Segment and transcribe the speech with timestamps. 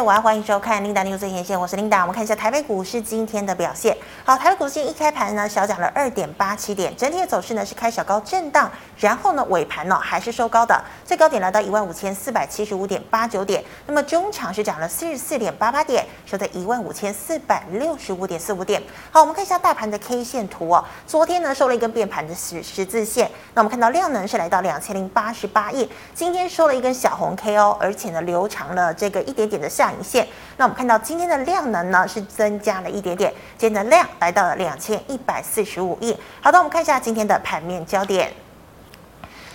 [0.00, 2.00] 位晚安，欢迎收看 Linda News 最前线，我是 Linda。
[2.00, 3.94] 我们看一下台北股市今天的表现。
[4.24, 13.62] 好，台北股市一开盘呢，小涨了二点八七点，整体的走势呢是开小高震荡，然后呢尾盘呢还是收高的，最高点来到一万五千四百七十五点八九点。
[13.86, 18.82] 那么中场是涨了四十四点八八点，收在一万五千四百六十五点四五点。
[19.10, 20.82] 好，我们看一下大盘的 K 线图哦。
[21.06, 30.26] 昨天呢收了一根变盘的十十字线，那我们看到量能是来到两千零八十八亿，今天收了一根小红 K 哦，而且呢留长了这个一点点的下影线。
[30.56, 36.16] 那我们看到今天的量能呢是增加了一点点，今天的量来到了两千一百四十五亿。
[36.40, 38.32] 好的，我们看一下今天的盘面焦点。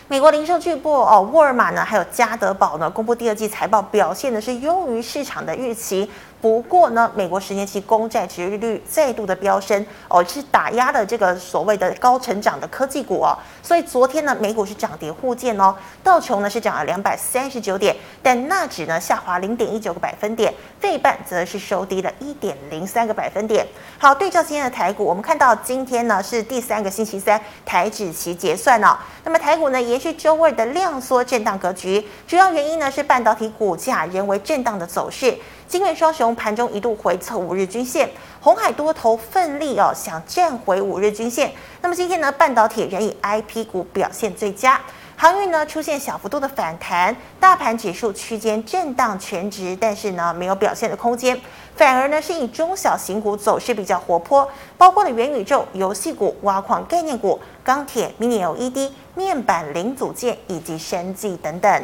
[0.08, 6.10] 美国零售巨擘哦，沃尔玛呢，还有家得宝呢，公布第二季财报表现的是优于市场的预期。
[6.42, 13.36] 不过呢，美国十年期公债殖利率再度的飙升哦，是打压了这个所谓的高成长的科技股哦。
[13.64, 15.76] 所以昨天呢，美股是涨跌互见哦。
[16.04, 23.66] 道琼呢是涨了两百三十九点，但纳指呢下滑零点一九个百分点，费半则是收低了一点零三个百分点。
[23.98, 28.96] 好，对照今天的台股，我们看到今天呢是第三个星期三，台指期结算哦。
[29.24, 35.36] 那么台股呢延续周二的量缩震荡格局，主要原因呢是半导体股价仍为震荡的走势。
[35.68, 41.52] 晶圆双雄盘中一度回测五日均线，红海多头奋力哦想站回五日均线。
[41.82, 44.80] 那么今天呢，半导体仍以 IP 股表现最佳，
[45.16, 51.40] 航运呢出现小幅度的反弹，大盘指数区间震荡全值，但是呢没有表现的空间，
[51.76, 54.48] 反而呢是以中小型股走势比较活泼，
[54.78, 61.84] 包括了元宇宙、游戏股、挖矿概念股、钢铁、Mini LED、面板零组件以及生技等等。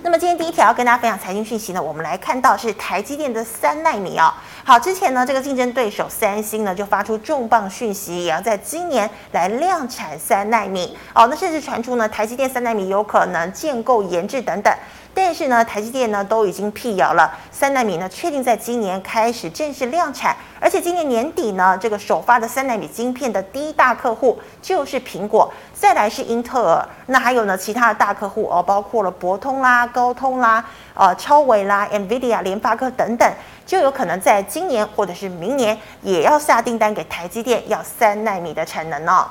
[0.00, 4.32] 那么今天第一条要跟大家分享财经讯息呢，我们来看到是台积电的三奈米哦。
[4.64, 11.28] 好，之前呢这个竞争对手三星呢就发出重磅讯息，也要在今年来量产三奈米哦。
[11.28, 14.74] 那甚至传出呢台积电三奈米有可能建构研制等等。
[15.14, 30.64] 但是呢，台积电呢都已经辟谣了，三奈米呢确定在今年开始正式量产，而且今年年底呢，这个首发的三纳米晶片的第一大客户就是苹果，再来是英特尔，那还有呢其他的大客户哦，包括了博通啦、高通啦、
[30.94, 33.28] 呃超微啦、NVIDIA、联发科等等，
[33.66, 39.26] 就有可能在今年或者是明年也要下订单给台积电，要三纳米的产能哦。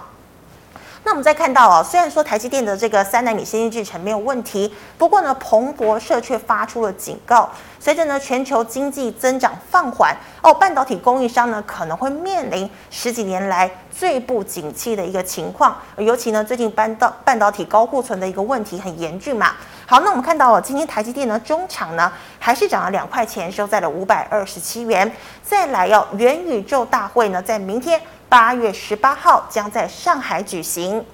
[1.03, 19.53] 那我们再看到啊，虽然说台积电的这个三纳米先进制程没有问题，不过呢，彭博社却发出了警告，随着呢全球经济增长放缓哦，半导体供应商呢可能会面临十几年来最不景气的一个情况，尤其呢最近半导半导体高库存的一个问题很严峻嘛。
[19.87, 25.11] 好，那我们看到哦，今天台积电呢中场呢还是涨了两块钱，收在了五百二十七元。
[25.43, 27.99] 再来要元宇宙大会呢，在明天。
[28.31, 31.05] 八月十八号将在上海举行。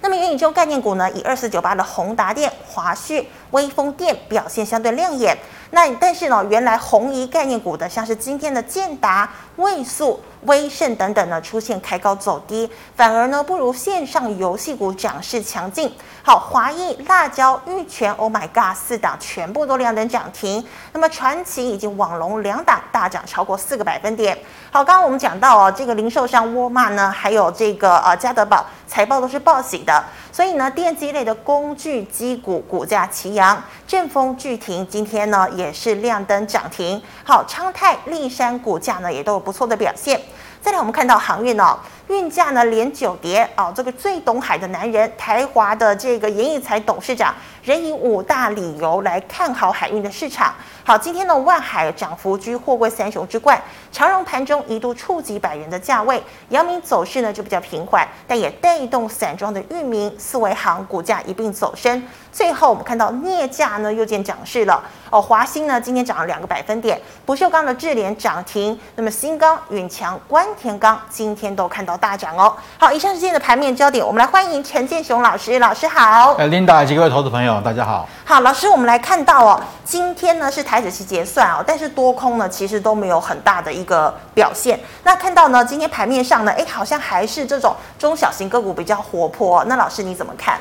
[0.00, 5.36] 那么元宇宙概念股呢，以二四九八的宏达电、华旭、威锋电表现相对亮眼。
[5.72, 15.92] 那但是呢，原来红移概念股的，像是今天的建达、位素、威盛等等呢，出现开高走低，反而呢不如线上游戏股涨势强劲。
[16.22, 20.64] 好，华义、辣椒、玉泉，Oh my God，四档全部都亮灯涨停。
[20.92, 24.38] 那么传奇以及网龙两档大涨超过四个百分点。
[24.70, 37.00] 好，刚刚我们讲到哦，这个零售商沃尔玛呢，还有这个呃家得宝财报都是报喜的，所以呢，电机类的工具机股股价齐扬，正风、巨停今天呢也是亮灯涨停。
[37.24, 40.20] 好，昌泰、立山股价呢也都有不错的表现。
[40.60, 41.78] 再来，我们看到航运哦，
[42.08, 47.34] 运价呢连九跌哦，这个最懂海的男人，台华的这个严义财董事长，
[47.64, 50.54] 仍以五大理由来看好海运的市场。
[50.84, 62.00] 好，今天呢万海涨幅居货柜三雄之冠，长荣盘中一度触及百元的价位，阳明走势呢就比较平缓，但也带动散装的裕民、四维航股价一并走升。
[62.30, 64.80] 最后我们看到镍价呢又见涨势了
[65.10, 72.54] 哦，华兴呢今天涨了两个百分点，不锈钢的智联涨停，那么新钢、永强、关田钢今天都看到大涨哦。
[72.78, 76.34] 好，以上是今天的盘面焦点，我们来欢迎陈建雄老师，老师好。
[76.34, 78.08] 呃，Linda 以及各位投资朋友，大家好。
[78.24, 84.78] 好，老师，我们来看到哦，今天呢是台指期结算哦，但是多空呢其实都没有很大的一个表现。
[85.04, 89.64] 那看到呢，今天盘面上呢，哎，好像还是这种中小型个股比较活泼。
[89.66, 90.58] 那老师你怎么看？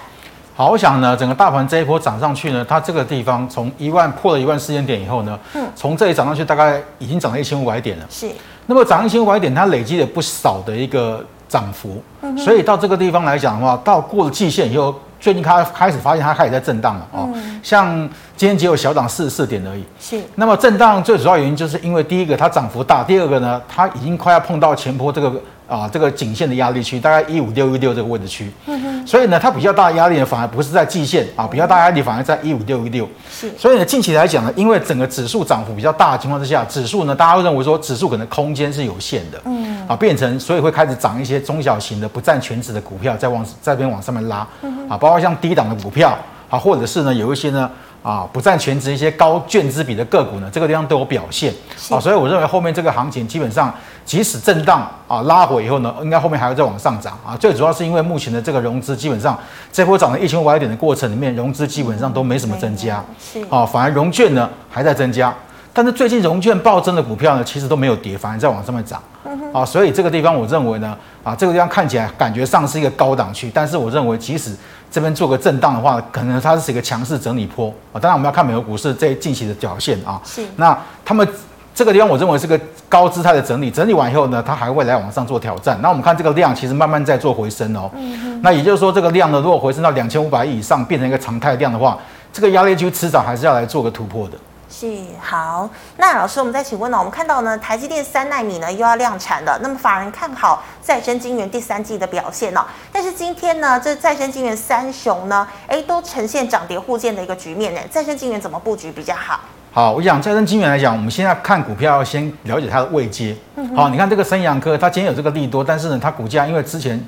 [0.58, 8.06] 好，我想呢，整个大盘这一波涨上去呢，它这个地方从一万破了一万四千点以后呢，嗯，从这里涨上去大概已经涨了一千五百点了。
[8.10, 8.30] 是。
[8.68, 14.94] 那么涨一千五百点，它累积了不少的一个涨幅，嗯，所以到这个地方来讲的话，到过了季线以后。
[15.26, 17.28] 最近它开始发现它开始在震荡了哦，
[17.64, 18.08] 像
[18.38, 19.84] 今天只有小涨四十四点而已。
[20.00, 20.22] 是。
[20.36, 25.34] 那么震荡最主要原因就是因为第一个它涨幅大，第二个呢它已经快要碰到前坡这个
[25.68, 28.52] 啊这个颈线的压力区，大概一五六一六这个位置区。
[28.68, 29.08] 嗯哼。
[29.08, 33.10] 所以呢，它比较大的压力呢，反而不是在季线啊，比较大压力反而在一五六一六。
[33.32, 33.52] 是。
[33.58, 39.42] 所以呢，近期来讲呢，因为整个指数涨幅比较大的情况之下，指数呢，大家会认为说指数可能空间是有限的。
[39.46, 39.75] 嗯。
[39.88, 44.48] 啊，变成所以会开始涨一些中小型的不占全值的股票，再往这边往上面拉。
[44.90, 46.18] 啊，包括像低档的股票
[46.50, 47.70] 啊，或者是呢有一些呢。
[48.06, 51.52] 啊，不占全值一些高券资比的个股呢，这个地方都有表现
[51.90, 53.74] 啊，所以我认为后面这个行情基本上，
[54.06, 57.36] 即使震荡啊拉回以后呢，应该后面还会再往上涨啊。
[57.36, 59.36] 最主要是因为目前的这个融资基本上
[59.72, 63.04] 这波涨了一千五百点的过程里面，融资基本上都没什么增加，
[63.50, 65.34] 啊，反而融券呢还在增加。
[65.76, 69.04] 但是最近融券暴增的股票呢，其实都没有跌，反而在往上面涨
[69.52, 69.66] 啊。
[69.66, 74.56] 所以这个地方我认为呢，啊，这个地方看起来感觉上是一个高档区，但是我认为即使
[74.90, 78.00] 这边做个震荡的话，可能它是一个强势整理坡啊。
[78.00, 80.18] 当然，我们要看美国股市这近期的表现啊。
[80.24, 80.42] 是。
[80.56, 81.28] 那他们
[81.74, 82.58] 这个地方，我认为是个
[82.88, 85.78] 高姿态的整理，整理完以后呢，它还会来往上做挑战。
[85.82, 87.92] 那我们看这个量，其实慢慢在做回升哦。
[87.98, 88.40] 嗯嗯。
[88.42, 91.98] 那也就是说，这个量呢，如果回升到两千五百亿以上，变成一个常态量的话，
[92.32, 94.38] 这个压力区迟早还是要来做个突破的。
[94.78, 96.98] 是好，那老师，我们再请问呢？
[96.98, 99.58] 我们看到呢，台积电三纳米呢又要量产了。
[99.64, 102.66] 那么法人看好再生晶圆第三季的表现呢？
[102.92, 107.80] 但是今天呢，这再生晶圆三雄呢，哎，都呈现涨跌互见的一个局面呢。
[107.90, 109.40] 再生晶圆怎么布局比较好？
[109.72, 113.34] 好，我讲再生晶圆来讲，我们现在看股票要先了解它的位阶。
[113.56, 117.02] 嗯、好，你看这个生阳科，它今天有这个利多，但是呢，它股价因为之前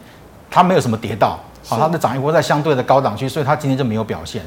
[0.49, 1.37] 它没有什么跌到，
[1.67, 4.41] 好，它的涨一波在相对的高档区，所以它今天就没有表现。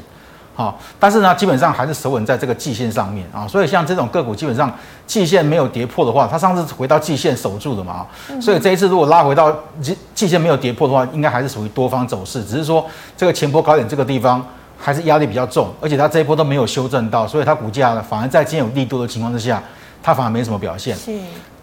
[0.53, 4.71] 好，但是呢，基本上还是守稳在这个季线上面啊，所以像这种个股，基本上
[5.07, 8.05] 季线没有跌破的话，它上次回到季线守住的嘛，
[8.41, 9.49] 所以这一次如果拉回到
[9.81, 14.45] 季季线没有跌破的话，应该还是属于多方走势，只是说这个前波高点这个地方
[14.77, 19.63] 还是压力比较重，而且它这一波都没有修正到，所以它股价呢，反而在今天有力度的情况之下，
[20.03, 20.93] 它反而没什么表现。
[20.97, 21.17] 是，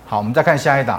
[0.06, 0.98] 好，我们再看下一档，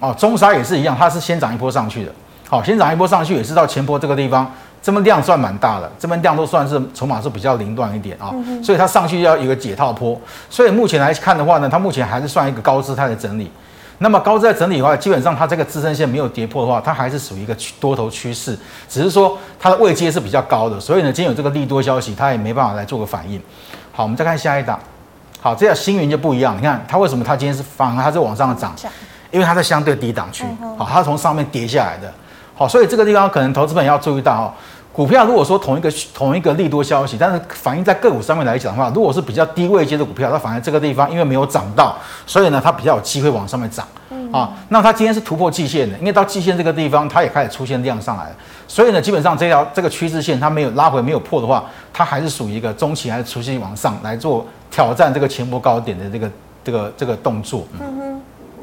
[0.00, 2.12] 哦，中沙也是一样，它是先涨一波上去的，
[2.48, 4.50] 好，先涨一波上去也是到前波这个地方。
[4.82, 8.32] 这边量算蛮大的，这边量都算是筹码是比较凌乱一点啊，
[8.64, 10.18] 所以它上去要有一个解套坡，
[10.48, 13.50] 所以目前来看的话呢，它目前还是算一个高姿态的整理。
[13.98, 23.38] 那么高姿态整理的话，基本上它这个支撑线没有跌破的话，它还是属于一个多头趋势，只是说它的位阶是比较高的，所以呢，今天有这个利多消息，它也没办法来做个反应。
[23.92, 24.80] 好，我们再看下一档，
[25.40, 28.74] 好，这叫星云就不一样，你看它为什么它今天是反而它是往上涨？
[29.30, 30.44] 因为它在相对低档区，
[30.78, 32.10] 好，它从上面跌下来的。
[32.60, 34.52] 好，所以这个地方可能投资朋友要注意到哦。
[34.92, 41.96] 股票如果说同一个同一个利多消息，但是反映在个股上面来讲的话，如果是比较低位阶的股票，它反而这个地方因为没有涨到，
[42.26, 43.88] 所以呢它比较有机会往上面涨。
[44.10, 48.36] 嗯、啊，那它今天是突破季线的，因为到季线这个地方它也开始出现量上来了，
[48.68, 51.64] 所以呢基本上这条这个趋势线它没有拉回没有破的话，
[51.94, 56.30] 它还是属于一个中期还是持续往上来做挑战这个前波高点的这个
[56.62, 57.66] 这个这个动作。
[57.80, 58.09] 嗯哼。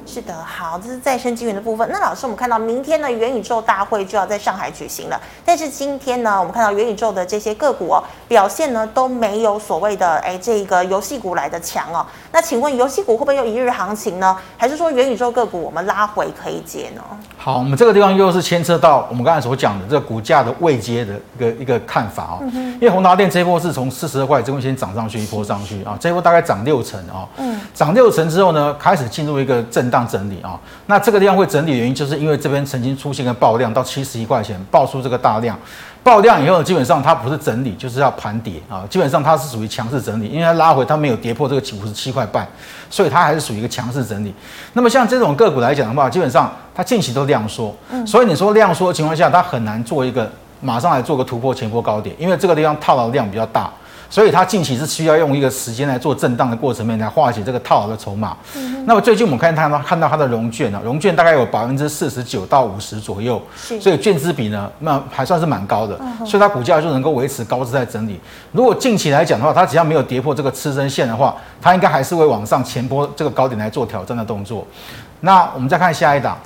[0.08, 1.88] 是的，好，这是再生资源的部分。
[1.92, 5.20] 那老师，我们看到明天呢，元宇宙大会就要在上海举行了。
[5.44, 12.06] 但是今天呢，我们看到元宇宙的这些个股哦，表现呢都没有所谓的哎这个游戏股来的强哦。
[12.32, 14.36] 那请问游戏股会不会有一日行情呢？
[14.56, 17.02] 还是说元宇宙个股我们拉回可以接呢？
[17.38, 22.50] 好，我们这个地方又是牵涉到我们刚才所讲的这个股价的位阶的一个一个看法哦。
[22.54, 27.28] 嗯、因为宏达电这一波是从四十二块这边先涨上去一波上去啊，这一波大概涨六成啊。
[27.38, 27.60] 嗯。
[27.74, 29.97] 涨六成之后呢，开始进入一个震荡。
[30.06, 35.58] 整理啊，那这个地方会整理的原因，就是因为这边曾经出现个爆量到七十一块钱，爆出这个大量，
[36.04, 42.46] 爆量以后，基本上它不是整理，就是要盘跌啊，基本上它是属于强势整理，因为它拉回它没有跌破这个五十七块半，
[42.90, 44.34] 所以它还是属于一个强势整理。
[44.74, 47.74] 那么像这种个股来讲的话，基本上它近期都量缩，
[48.06, 50.30] 所以你说量缩的情况下，它很难做一个
[50.60, 53.72] 马上来做个突破前波高点，因为这个地方套牢量比较大。
[54.10, 58.38] 所以它近期是需要用一个时间来做震荡的过程面来化解这个套牢的筹码。
[58.56, 66.00] 嗯、那么最近我们看它呢，看到它的融券啊，融券大概有百分之四十九到五十左右，是所以券资比呢，那还算是蛮高的。
[66.00, 68.20] 嗯、所以它股价就能够维持高姿态整理。
[68.52, 74.66] 如果近期来讲的话，它只要没有跌破这个支撑线的话，它应该还是会往上前波这个高点来做挑战的动作。
[75.22, 76.38] 那我们再看下一档，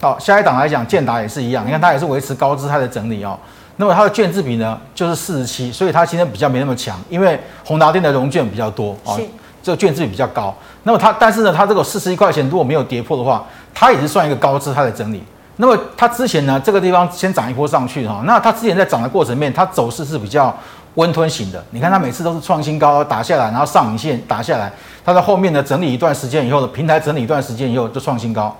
[0.00, 3.38] 好，下一档来讲，建达也是一样，你看它也是维持高姿态的整理哦。
[3.76, 9.18] 那么它的券资比呢，就是四十七，所以它今天比较没那么强，因为宏达电的融券比较多啊，
[9.62, 10.54] 这个券资比比较高。
[10.84, 15.22] 那么它，但是呢，它这个四十一块钱如果没有跌破的话，它也是算一个高姿态的整理。
[15.56, 20.54] 那么它之前呢，这个地方先涨一波上去哈，那它之前在涨的过程面，它走势是比较
[20.94, 21.64] 温吞型的。
[21.70, 24.70] 你看它每次都是创新高打下来，然后上影线打下来，
[25.04, 28.56] 它在后面呢整理一段时间以后的平台整理一段时间以后就创新高，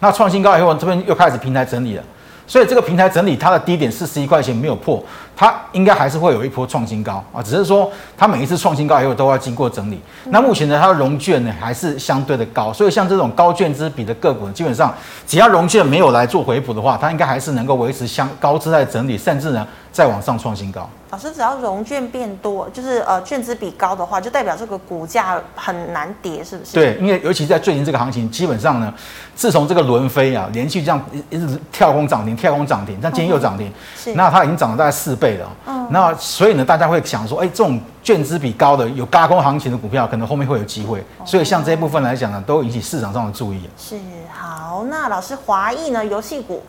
[0.00, 2.02] 那创新高以后这边又开始平台整理了。
[2.46, 5.02] 所以这个平台整理它的低点四十一块钱没有破，
[5.36, 10.00] 它应该还是会有一波创新高啊，只是说它每一次创新高以后都要经过整理。
[10.26, 14.94] 那目前呢，它的融券呢还是相对的高，所以像这种高券资比的个股呢，基本上
[15.26, 20.88] 只要融券没有来做回补的话，它应该还是能够维持相高姿态整理，甚至呢再往上创新高。
[21.10, 26.72] 老师，只要融券变多，就是呃券资比高的话，就代表这个股价很难跌，是不是？
[26.74, 28.92] 对，因为尤其在最近这个行情，基本上呢，
[29.36, 31.00] 自从这个轮飞啊，连续这样
[31.30, 35.48] 一直跳空涨停，跳空涨停，但今天又涨停，是，那它已经涨了大概四倍了。
[35.66, 41.04] 嗯，那所以呢，大家会想说，哎，这种券资比高的有轧空行情的股票，可能后面会有机会。
[41.24, 43.68] 所以像这一部分来讲呢，都引起市场上的注意。
[43.76, 43.96] 是，
[44.32, 46.62] 好，那老师，华裔呢，游戏股。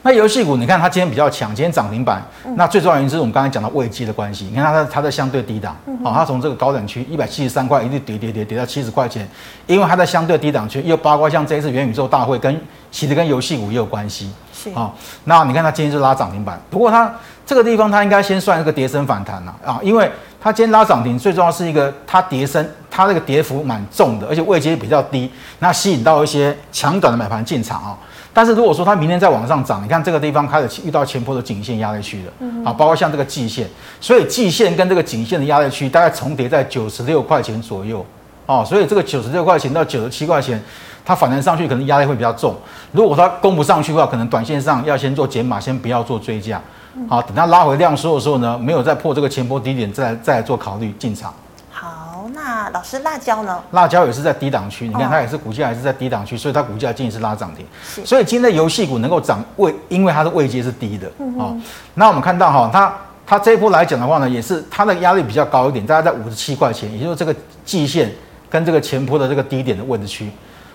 [0.00, 2.22] 那游戏股，你看它今天比较强，今天涨停板。
[2.44, 4.44] 嗯、那最重要的原因是我们刚才讲到位阶的关系。
[4.44, 9.28] 你看它在它在相对低档，哦，它从这个高档区一百七十三块一直跌跌跌跌到七十块钱，
[9.66, 12.58] 因为它在相对低档区，又包括像这一次元宇宙大会跟
[12.92, 14.32] 其实跟游戏股也有关系。
[14.54, 14.92] 是啊、哦，
[15.24, 17.12] 那你看它今天就拉涨停板，不过它
[17.48, 27.96] 这个地方它应该先算一个跌升反弹了啊，因为它今天拉涨停，最重要是一个它跌升，它那个跌幅蛮重的，而且位阶比较低，那吸引到一些强短的买盘进场啊。
[28.34, 33.66] 但是如果说它明天再往上涨，你看这个地方开始遇到前波的颈线压力区了，嗯，啊，包括像这个季线，
[33.98, 38.04] 所以季线跟这个颈线的压力区大概重叠在九十六块钱左右，
[38.44, 40.62] 哦，所以这个九十六块钱到九十七块钱，
[41.02, 42.54] 它反弹上去可能压力会比较重。
[42.92, 46.60] 如果它攻不上去的话，可能短线上要先做减码，先不要做追价，
[47.06, 51.32] 好，等它拉回量缩的时候呢，没有再破这个前波低点，再再来做考虑进场。
[51.70, 53.62] 好那老师，辣椒呢？
[53.70, 57.64] 辣椒也是在低档区，你看它也是股价还是在低档区，所以它股价今天是拉涨停。
[57.84, 61.10] 是，所以今天的游戏股能够涨位，因为它的位阶是低的。
[61.18, 61.62] 嗯哼。
[61.94, 62.92] 那我们看到哈，它
[63.26, 68.10] 它这一波来讲的话呢，也是它的压力比较高一点，大概在五十七块钱，也就是这个季线
[68.50, 70.30] 跟这个前波的这个低点的位置区。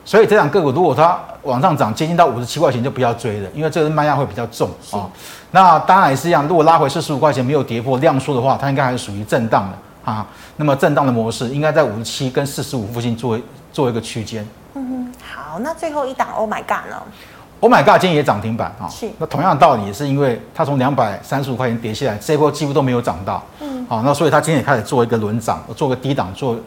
[0.05, 5.09] 所以这两个股如果它往上涨，接近到五十七块钱就不要追了，因为这个卖压会比较重啊。
[5.51, 9.77] 那当然也是一样，如果拉回四十五块钱没有跌破量缩的话，它应该还是属于震荡的。
[10.11, 13.39] 啊，那么震荡的模式应该在五十七跟四十五附近做
[13.71, 14.45] 做一个区间。
[14.73, 17.01] 嗯哼，好，那最后一档，Oh my God 呢
[17.61, 18.89] ？Oh my God 今天也涨停板啊。
[18.89, 19.09] 是。
[19.17, 23.41] 那同样的道理也是因为它从两百三十五块钱跌下来，这一波几乎都没有涨到。
[23.61, 23.85] 嗯。
[23.87, 26.57] 好，那所以它今天也开始做一个轮涨，做个低档做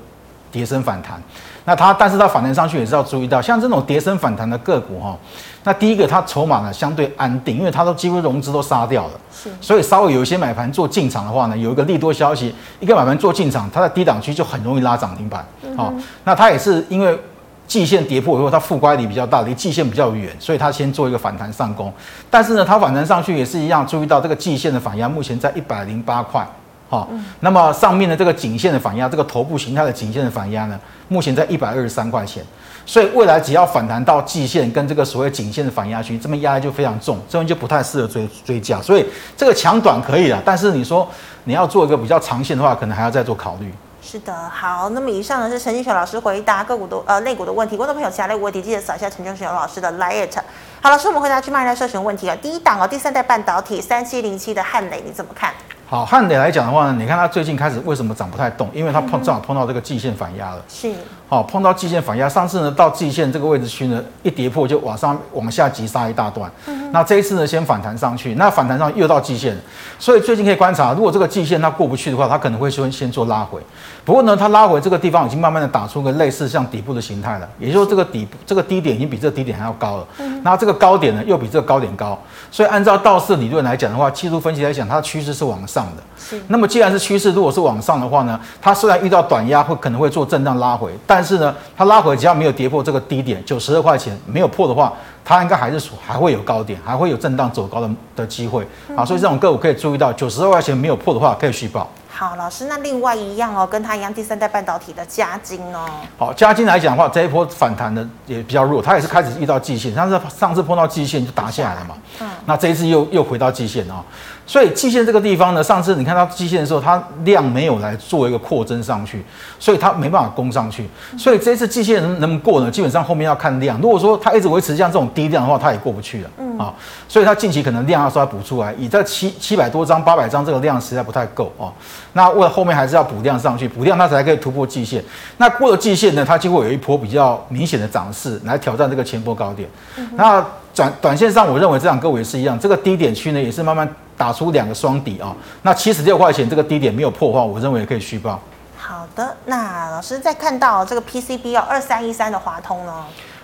[0.50, 1.22] 跌升反弹。
[1.66, 5.18] 那它，但是它反弹上去也是要注意到，像这种跌升反弹的个股哈，
[5.64, 15.44] 那第一个它筹码呢相对安定，因为它都几乎融资都杀掉了，是，所以稍微有一些买盘做进场的话呢，有一个利多消息，一个买盘做进场，它在低档区就很容易拉涨停板，
[15.76, 15.92] 好，
[16.22, 17.18] 那它也是因为
[17.66, 21.92] 季线跌破以后，它负乖离比较大，离季线比较远，所以它先做一个反弹上攻，
[22.30, 26.46] 但是呢，它反弹上去也是一样，注意到这个季线的反压目前在一百零八块。
[26.88, 27.08] 好，
[27.40, 30.78] 那么上面的这个颈线的反压，这个头部形态的颈线的反压呢，
[31.08, 32.44] 目前在一百二十三块钱，
[32.84, 39.04] 所以未来只要反弹到季线跟这个所谓颈线的反压区，这边压力就非常重，这边就不太适合追追价，所以
[39.36, 41.08] 这个强短可以了，但是你说
[41.42, 43.74] 你要做一个比较长线的话，可能还要再做考虑。
[44.00, 50.38] 是的，好，那么以上呢是陈清泉老师回答个股的呃类股的问题，观众朋友其他类股问题记得扫一下陈清泉老师的 Lite。
[50.80, 55.52] 好，老师我们回答去麦来社群问题啊，第一档哦，第三代半导体三七零七的汉磊你怎么看？
[55.88, 58.68] 好，汉磊来讲的话呢，你看它最近开始为什么涨不太动？
[58.74, 60.60] 因为它碰正好碰到这个季线反压了。
[60.68, 60.92] 是。
[61.28, 66.48] 好，碰到季线反压，上次呢到季线这个位置区呢，一跌破就往上往下急杀一大段。
[66.66, 66.92] 嗯。
[66.92, 69.56] 那这一次呢，先反弹上去，那反弹上又到季线，
[69.98, 73.60] 所以最近可以观察，如果这个季线它过不去的话，它可能会先先做拉回。
[74.04, 80.06] 不过呢，它拉回这个地方已经慢慢的打出个类似像底部的形态了，也就是说这个底部这个低点已经比这个低点还要高了。
[80.18, 80.40] 嗯。
[80.44, 82.16] 那这个高点呢又比这个高点高，
[82.52, 86.02] 所以按照道氏理论来讲的话，技术分析来讲，它的趋势是往上的。
[86.16, 86.40] 是。
[86.46, 91.96] 那么既然是趋势，如果是往上的话呢，它虽然遇到短压会可能会做震荡拉回，但是呢，它拉。
[92.06, 94.92] 回只要没有跌破这个低点九十二块钱没有破的话，
[95.24, 98.64] 它应该还是属还会有高点，还会有震荡走高的的机会
[98.96, 101.90] 啊，所以这种个股可以注意到九十二块钱没有破的话，可以续报。
[102.08, 105.84] 好，老师，那另外一样哦，跟它一样第三代半导体的嘉金哦。
[106.16, 114.04] 好，嘉金来讲的话，这一波反弹的也比较弱，它也是开始遇到季线，上次上次碰到季线就打下来了嘛，嗯，那这一次又又回到季线啊。
[114.46, 119.24] 所以季线这个地方呢，上次你看到季线的时候，它量没有来做一个扩增上去，
[119.58, 120.88] 所以它没办法攻上去。
[121.18, 122.70] 所以这次季线能能不能过呢？
[122.70, 123.80] 基本上后面要看量。
[123.80, 126.30] 如果说它一直维持像这种低量的话，它也过不去了。
[126.38, 126.72] 嗯啊，
[127.08, 128.72] 所以它近期可能量要稍微补出来。
[128.74, 131.66] 以这七七百多张、八百张这个量实在不太够啊。
[132.12, 135.02] 那为了后面还是要补量上去，补量它才可以突破季线。
[135.38, 139.68] 那过了季线呢，它就会有一波比较明显的涨势来挑战这个前波高点。
[140.14, 140.44] 那
[140.76, 143.88] 短短线上，我认为这两个也是一样，这个低点区呢也是慢慢。
[144.18, 148.40] 打出两个双底啊，那七十六块钱这个低点没有破的话，我认为也可以续报。
[148.78, 152.94] 好的，那老师在看到这个 PCB 哦，二三一三的华通呢？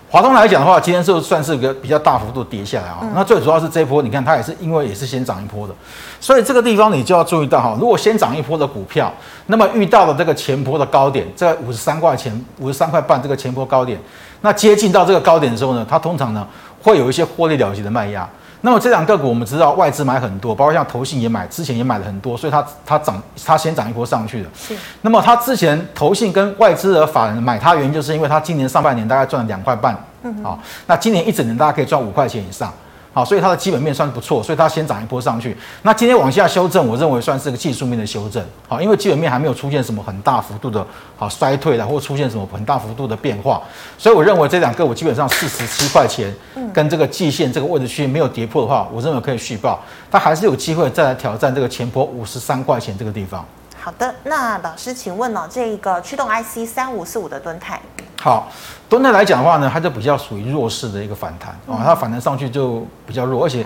[0.08, 3.00] 华通来讲的话，今天就算是一个比较大幅度跌下来啊。
[3.14, 5.74] 那最主要是这一波，你看它也是因为也是先涨一波的，
[6.20, 9.12] 所以这个地方你就要注意到哈，如果先涨一波的股票，
[9.48, 13.98] 那么遇到了这个前波的高点，在五十三块钱、五十三块半这个前波高点，
[14.40, 16.46] 那接近到这个高点的时候呢，它通常呢
[16.82, 18.28] 会有一些获利了结的卖压。
[18.64, 24.48] 那么这两个股我们知道外资买很多，包括像投信也买，之前也买了很多，所以它它涨，它先涨一波上去的。
[24.56, 24.76] 是。
[25.00, 32.72] 那么它之前投信跟外资的法人买它原因，就是因为它今年上半年大概赚了两块半，嗯，好，那今年一整年大家可以赚五块钱以上。
[33.14, 35.56] 好，所以它的基本面算是不错，所以它先涨一波上去。
[35.82, 38.42] 那今天往下修正，我认为算是个技术面的修正。
[38.66, 43.60] 好，因为基本面还没有出现什么很大幅度的好衰退的，或出现什么很大幅度的变化，
[43.98, 46.34] 所以我认为这两个我基本上四十七块钱
[46.72, 49.78] 跟这个季线这个位置区没有跌破的话，我认为可以续报，
[50.10, 53.44] 它还是有机会再来挑战这个前波五十三块钱这个地方。
[53.78, 57.80] 好的，那老师请问哦，这个驱动 IC 三五四五的吨泰。
[58.16, 58.48] 好，
[58.92, 63.64] 敦泰来讲的话呢，它就比较属于弱势的一个反弹啊，它反弹上去就比较弱，而且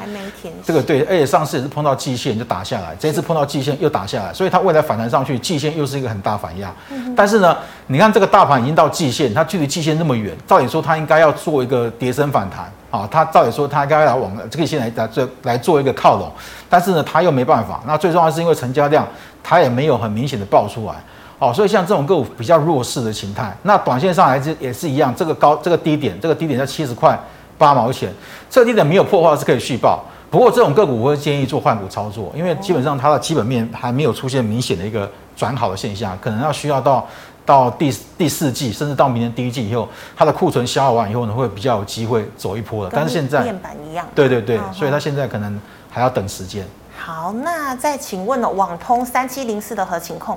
[0.65, 6.73] 这个对，而且上次也是碰到季线就打下来，这一次碰到季线又打下来，所以它未来反弹上去，季线又是一个很大反压。
[7.17, 7.57] 但是呢，
[7.89, 16.31] 你看这个大盘已经到季线，它距离季线那么远，照理说它应该要做一个跌升反弹啊，它照理说它应该要往这个线来来做来做一个靠拢，
[16.71, 17.81] 但是呢，它又没办法。
[17.85, 19.05] 那最重要是因为成交量
[19.43, 20.95] 它也没有很明显的爆出来。
[21.39, 27.19] 哦，所以像这种个股比较弱势的形态，那短线上来是也是一样，这个高这个低点，这个低点在七十块
[27.59, 28.11] 八毛钱，
[28.49, 30.03] 这个低点没有破的话是可以续报。
[30.31, 37.07] 不过这种个股我会建议做换股操作，因为基本上它的基本面还没有出现明显的一个转好的现象，可能要需要到
[37.45, 42.91] 到第第四季，甚至到明年第一季以后，它的库存消耗完以后呢，会比较有机会走一波了。
[42.93, 46.67] 但是现在面板一样，对对对，所以它现在可能还要等时间。
[47.07, 50.37] 好，那再请问呢，网通三七零四的合情控。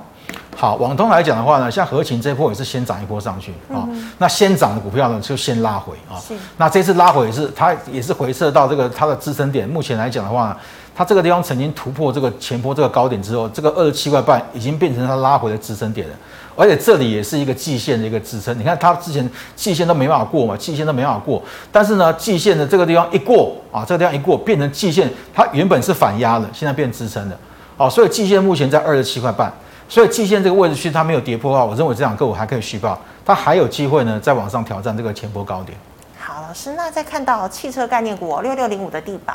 [0.56, 6.22] 好，网通来讲的话呢，像合情这一波也是先涨一波上去啊、嗯哦，那先涨的股票呢就先拉回啊。
[6.58, 9.68] 那这次拉回也是它也是回撤到这个它的支撑点。
[9.68, 10.58] 目前来讲的话呢，
[10.96, 16.16] 它这个地方曾经突破这个前波这个高点之后，这个二十七块半已经变成它拉回的支撑点了。
[16.60, 18.58] 而且这里也是一个季线的一个支撑。
[18.60, 21.42] 你看它之前季线都没办法过嘛，季线都没办法过。
[21.72, 27.38] 但是呢，季线的这个地方一过啊，这个地方一过变成季线，它原本是反压的，现在变支撑的。
[27.78, 29.50] 好，所以季线目前在二十七块半。
[29.88, 35.78] 所以季线这个位置区它没有跌破的话，我认为这两个股还可以续报，它还有机会呢，再往上挑战这个前波高点。
[36.20, 39.34] 好，老师，那再看到汽车概念股六六零五的地保。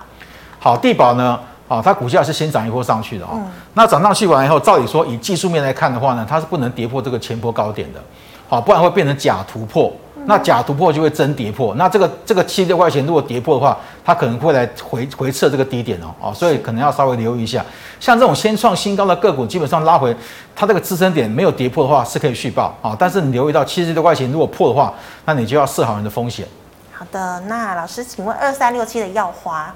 [0.60, 8.00] 好，地保呢，啊，它股价是先涨一波上去的啊，嗯、那涨上去完以后，照理说以技术面来看的话呢，它是不能跌破这个前波高点的，
[8.48, 9.92] 好，不然会变成假突破。
[10.26, 17.62] 那假突破就会真跌破，那这个这个七十六块钱如果跌破的话，它可能会来回回撤这个低点哦，哦，所以可能要稍微留意一下。
[18.00, 20.16] 像这种先创新高的个股，基本上拉回
[20.56, 22.96] 它这个支撑点没有跌破的话，是可以续报啊。
[22.98, 24.94] 但是你留意到七十六块钱如果破的话，
[25.26, 26.46] 那你就要设好你的风险。
[26.90, 29.74] 好的，那老师请问二三六七的耀华。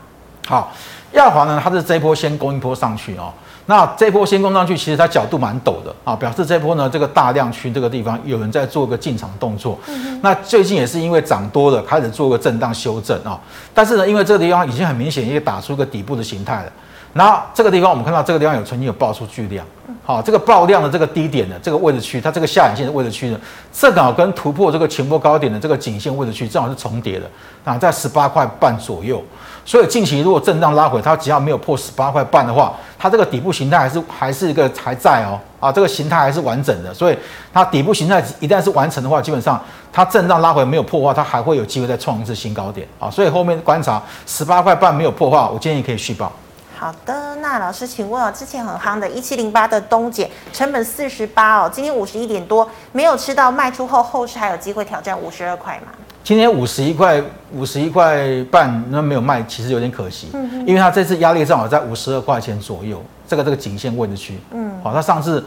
[0.49, 0.73] 好，
[1.13, 3.31] 亚华呢，它是这一波先攻一波上去哦。
[3.67, 9.79] 那这波先攻上去，其实它角度蛮陡的啊，表示这波呢，这个大量区这个地方有人在做个进场动作。
[9.89, 13.39] 嗯、那最近也是因为涨多了，开始做个震荡修正啊。
[13.75, 16.73] 但是呢，因为这个地方已经很明显，也打出个底部的形态了。
[17.19, 19.67] 那这个地方我们看到这个地方有曾经有爆出巨量，
[20.05, 23.41] 好，这个爆量的这个低点的这个位置区，它这个下影线的位置区呢，
[23.73, 27.29] 正好跟突破这个前波高点的这个颈线位置区正好是重叠的
[27.65, 29.21] 啊，在十八块半左右。
[29.65, 36.95] 所以近期如果震荡拉回，它只要没有破十八块半的话，它这个底部形态还是还是一个还在哦，啊，这个形态还是完整的。
[36.95, 37.19] 所以
[37.53, 39.61] 它底部形态一旦是完成的话，基本上
[39.93, 43.11] 它震荡拉回没有破的话，它还会有机会再创一次新高点啊。
[43.11, 46.31] 所以后面观察十八块半没有破的话，我建议可以续报。
[46.79, 55.89] 好的，那老师请问哦，之前很夯的一七零八的东碱，成本四十八哦，今天五十一点多，没有吃到卖出后，后市还有机会挑战五十二块吗？
[56.23, 57.21] 今天五十一块，
[57.53, 65.45] 五十一块半，那没有卖，其实有点可惜，嗯哼，因为它这次压力正好在五十二块钱左右，这个这个颈线位置区，嗯，好，它上次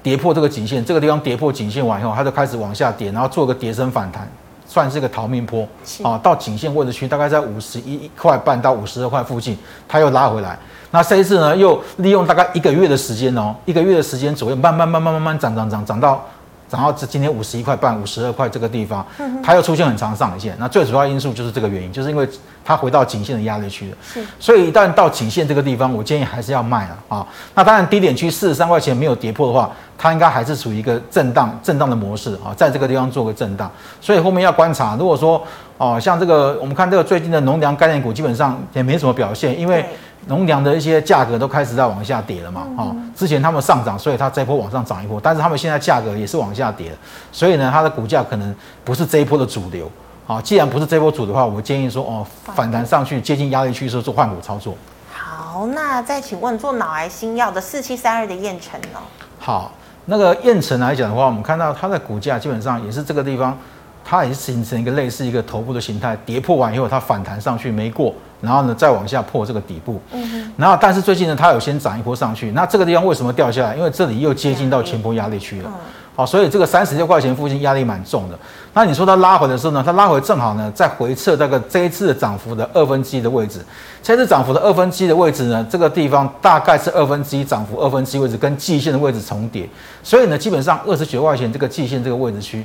[0.00, 4.30] 跌破这个颈线，这个地方跌破颈线完以后，它就开始往下跌，然后做个跌升反弹，
[4.72, 5.68] 算是个逃命坡，
[6.02, 9.54] 啊，到颈线位置区大概在五十一块半到五十二块附近，
[9.86, 10.58] 它又拉回来，
[10.90, 16.24] 那这一次呢，又利用大概一个月的时间哦，一个月的时间左右，慢慢慢慢慢慢涨涨涨涨到。
[16.72, 19.06] 然后这今天五十一块半、五十二块这个地方，
[19.44, 20.56] 它又出现很长上影线。
[20.58, 22.26] 那最主要因素就是这个原因，就是因为
[22.64, 23.96] 它回到颈线的压力区了。
[24.02, 27.26] 是，所以一旦到颈线这个地方，我建议还是要卖了啊。
[27.54, 33.70] 那当然低点区四十三块钱没有跌破的话，它应该还是处于一个震荡、震荡的模式啊，在这个地方做个震荡。
[34.00, 35.42] 所以后面要观察，如果说
[35.76, 39.84] 哦，像这个我们看这个最近的农粮概念股，基本上也没什么表现，因为。
[40.26, 46.92] 农粮的一些价格都开始在往下跌了嘛，哦，之前他们上涨，所以它这一波往上涨一波，但是他们现在价格也是往下跌，
[47.32, 48.54] 所以呢，它的股价可能
[48.84, 49.90] 不是这一波的主流，
[50.26, 54.76] 好，既然不是这波主的话，我建议说哦，反弹上去接近压力区的时候做换股操作。
[55.12, 58.98] 好，那再请问做脑癌新药的四七三二的燕城呢？
[59.38, 59.72] 好，
[60.06, 63.58] 那个燕城来讲的话，我们看到它的股价基本上也是这个地方，
[64.04, 70.00] 它也是形成一个类似一个头部的形态，跌破完以后它反弹上去没过，然后呢再往下破这个底部。
[70.12, 70.52] 嗯哼。
[70.56, 73.76] 然后但是最近呢，它有先涨一波上去，那这个地方为什么掉下来？
[73.76, 75.70] 因为这里又接近到前波压力区了。
[75.72, 75.80] 嗯
[76.14, 78.38] 好，所以这个三十六块钱附近压力蛮重的。
[78.74, 79.82] 那你说它拉回的时候呢？
[79.82, 83.60] 它拉回正好呢，在回测这个这一次的涨幅的二分之一的位置。
[84.02, 89.66] 这次涨幅的二分之一的位置呢，这个地方大概是二分之一涨幅二分之一位置跟季线的位置重叠。
[90.02, 92.62] 所以呢，基本上二十九块钱这个季线这个位置区，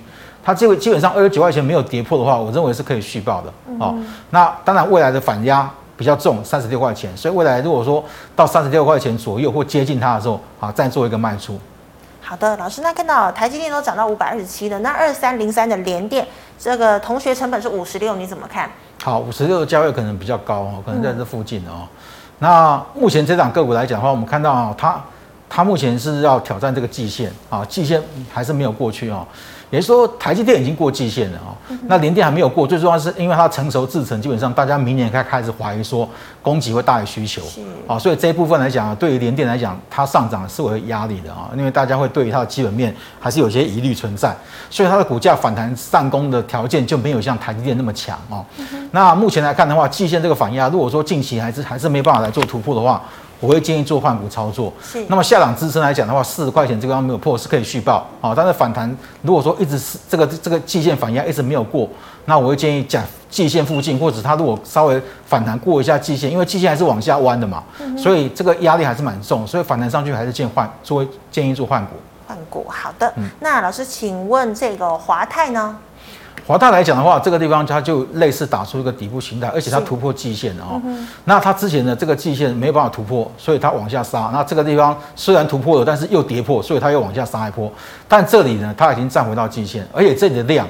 [0.48, 3.52] 它这个基本上二十九块钱没有跌破的话，我认为是可以续报的。
[3.82, 3.94] 哦，
[4.30, 7.12] 那当然未来的反压比较重，三十六块钱。
[7.18, 8.02] 所以未来如果说
[8.34, 11.60] 到三十六块钱左右或接近它的时候，啊，再做一个卖出。
[12.22, 16.26] 好的，老师，那看到台积电都涨到五百二十七了，那二三零三的联电，
[16.58, 18.72] 这个同学成本是五十六，你怎么看？
[19.04, 21.84] 好，五十六的价位可能比较高哦，可能在这附近哦。
[21.84, 21.88] 嗯、
[22.40, 24.98] 那目前这档个股来讲的话，我们看到它，
[25.50, 28.02] 它目前是要挑战这个季线啊，季线
[28.34, 29.28] 还是没有过去哦。
[29.70, 32.66] 也就是说，台积电已经过季线了啊、哦，那联电还没有过。
[32.66, 36.08] 最重要是因为它成熟制程，基本上大家明年开开始怀疑说
[36.42, 37.42] 供给会大于需求
[37.86, 44.34] 啊、哦，所以这一部分来讲，对于联电来讲，它上涨是会有压力的啊、哦，因为大家会对于它的基本面还是有些疑虑存在，
[44.70, 48.46] 所以它的股价反弹上攻的条件就没有像台积电那么强哦。
[48.92, 53.04] 那目前来看的话，季线这个反压，如果说近期还是还是没办法来做突破的话，
[53.40, 54.72] 我会建议做换股操作。
[54.82, 58.34] 是，那么下档支撑来讲的话，四十块钱这个地方没有破是可以续报啊。
[58.36, 58.90] 但是反弹
[59.22, 61.88] 如果说一直是这个这个季线反压一直没有过，
[62.26, 67.64] 那我会建议讲季线附近，或者它如果稍微反弹过一下季线，因为季线还是往下弯的嘛，
[67.98, 71.94] 所以这个压力还是蛮重，所以反弹上去还是建议换，作为建议做换股。
[72.28, 73.12] 换股，好的。
[73.16, 75.78] 嗯、那老师，请问这个华泰呢？
[76.48, 80.82] 华泰来讲的话，这个地方它就类似打出一个底部形态，而且它突破季线了哦。
[80.86, 84.30] 嗯、那它之前的这个季线没有办法突破，所以它往下杀。
[84.32, 87.70] 那这个地方虽然突破了，但是又跌破，所以它又往下杀一波。
[88.08, 90.66] 但这里呢，它已经站回到季线，而且这里的量，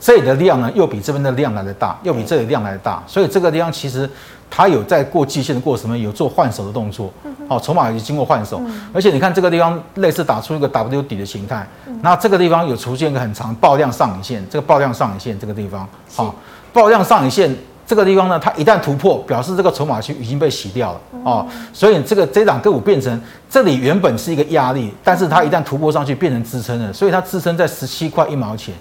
[0.00, 4.08] 这里的量呢，又比这边的量来的大，又比这里量来的大，所以这个地方其实。
[4.50, 7.12] 它有在过季线的过程中有做换手的动作，
[7.46, 8.58] 好，筹码已经经过换手，
[8.94, 11.68] 而且你看这个地方类似打出一个 W 底的形态，
[12.00, 16.34] 那这个地方有出现一个很长爆量上影线，这个爆量上影线这个地方，好，
[16.72, 17.54] 爆量上影线
[17.86, 28.74] 这个地方呢，它一旦突破，表示这个筹码区已经被洗掉了，哦，所以这个这档个股变成这里原本是一个压力，但是它一旦突破上去变成支撑了，所以它支撑在十七块一毛钱，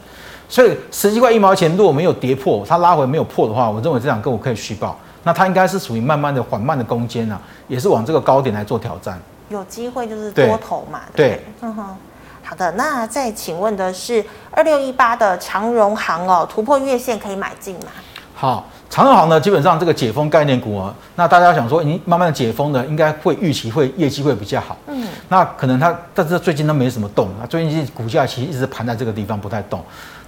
[0.49, 4.97] 所以十七块一毛钱如果没有跌破，它拉回没有破的话，我认为这两个我可以续报。
[5.23, 9.19] 那它应该是属于慢慢的、缓慢的攻坚啊，也是往这个高点来做挑战。
[9.49, 11.97] 有机会就是多头嘛，对，对，对，嗯哼。
[12.43, 17.87] 好的，那再请问的是二六一八的长荣行哦，突破月线可以买进吗？
[18.33, 24.77] 好，长荣行呢，基本上这个解封概念股啊，那大家想说，你慢慢的解封呢，应该会预期会业绩会比较好。
[24.87, 29.83] 嗯，那可能它，但是最近都没什么动啊，最近股价其实一直盘在这个地方不太动。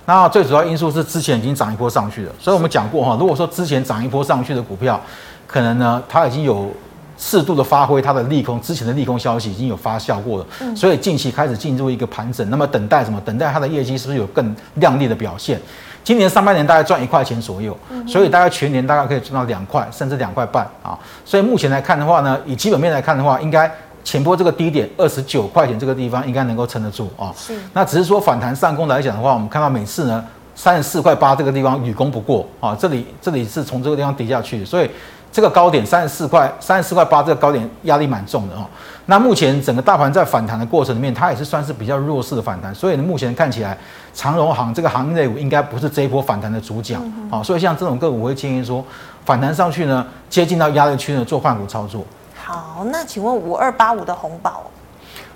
[0.06, 5.00] 那最主要因素是之前已经涨一波上去了，所以我们讲过哈，如果说之前涨一波上去的股票，
[5.46, 6.72] 可能呢它已经有
[7.16, 13.22] 适度的发挥它的利空，之前的利空消息已经有发酵过了，所以近期开始进入一个盘整，那么等待什么？
[13.24, 15.60] 等待它的业绩是不是有更亮丽的表现？
[16.04, 23.72] 今年上半年大概赚一块钱左右，所以大概全年大概可以赚到两块甚至两块半啊，所以目前来看的话呢，以基本面来看的话，应该。
[24.04, 27.54] 前波这个低点二十九块钱这个地方应该能够撑得住啊，是。
[27.74, 34.90] 那只是说反弹上攻来讲的话，我们看到每次呢三十四块八这个地方屡攻不过啊，这里这里是从这个地方跌下去，所以
[35.32, 38.68] 这个高点三十四块三十四块八这个高点压力蛮重的啊。
[39.06, 43.78] 那目前整个大盘在反弹的过程里面，它也是算是比较弱势的反弹，所以呢目前看起来
[44.14, 46.96] 长荣行这个行业类股应该不是这一波反弹的主角
[47.32, 47.42] 啊。
[47.42, 48.86] 所以像这种个股，我会建议说
[49.26, 52.06] 反弹上去呢，接近到压力区呢做换股操作。
[52.50, 54.64] 好，那请问五二八五的红宝？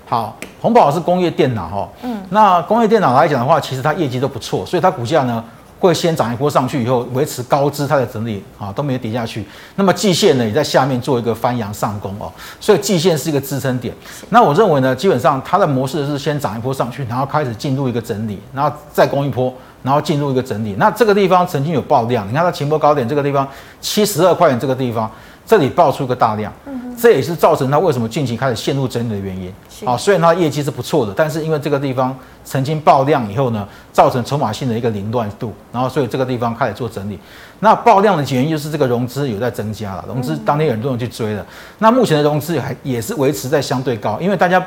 [0.08, 5.42] 好，红宝是工业电脑哈，嗯，那工业电脑来讲的话，其实它业绩都不错，所以它股价呢
[5.78, 9.46] 会先涨一波上去，以后维持高姿态的整理啊，都没有跌下去。
[9.76, 13.94] 那么季线呢也在下面做一个翻扬上攻哦，所以季线是一个支撑点。
[14.30, 20.74] 那我认为呢，基本上它的模式是先涨一波上去，然后开始进入一个整理，然后再攻一波，然后进入一个整理。
[20.80, 23.46] 那这个地方曾经有爆量，你看它前波高点这个地方
[23.80, 25.08] 七十二块钱这个地方。
[25.46, 26.50] 这里爆出一个大量，
[26.96, 29.52] 这也是造成它为什么近期开始陷入整理的原因。
[29.84, 37.18] 啊，虽然它业绩是不错的，但是因为这个地方曾经爆量以后呢，造成筹码性的一个凌乱度，然后所以这个地方开始做整理。
[37.60, 41.44] 那爆量的原因就是这个融资有在增加了，融资当天很多人去追了。
[41.78, 44.60] 那目前的融资还也是维持在相对高，因为大家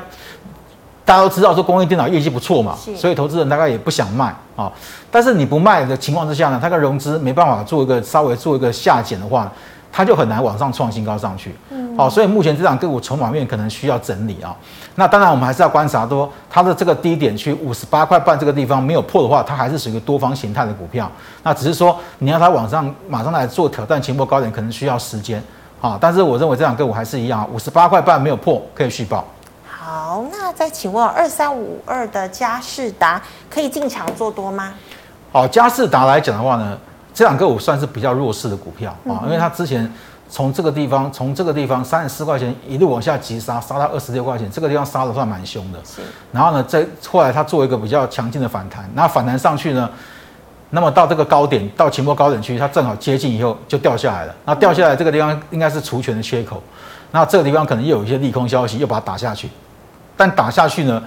[1.04, 4.70] 大家都知道说工业电脑业绩不错嘛，所以投资人大概也不想卖啊。
[5.10, 9.50] 但是你不卖的情况之下呢，它的融资没办法做一个稍微做一个下减的话，
[9.90, 11.54] 它就很难往上创新高上去。
[11.70, 14.54] 嗯，好，所以目前这档个股筹码面可能需要整理啊。
[14.94, 21.10] 那当然我们还是要观察多它的这个低点区五十八块半这个地方没有破的话，它还是属于多方形态的股票。
[21.42, 25.42] 那只是说你要它往上马上来做挑战前波高点，可能需要时间。
[25.80, 29.24] 啊，但是我认为这档个股还是一样，五十八块半没有破，可以续报。
[29.68, 34.72] 好，那再请问二三五二的佳士达可以进场做多吗？
[35.32, 36.78] 好，佳士达来讲的话呢，
[37.14, 39.88] 这两个股算是比较弱势的股票啊，因为它之前
[40.30, 45.78] 从这个地方，从这个地方三十四块钱一路往下急杀，杀到二十六块钱，这个地方杀的算蛮凶的。
[45.84, 46.02] 是。
[46.32, 49.88] 然后呢，再后来它做一个比较强劲的反弹，然后反弹上去呢。
[50.70, 54.34] 那么到这个高点，到前波高点区，它正好接近以后就掉下来了。
[54.44, 56.62] 那掉下来这个地方应该是除权的缺口，
[57.10, 59.48] 那这个地方可能又有一些利空消息，又把它打下去。
[60.14, 61.02] 但打下去呢，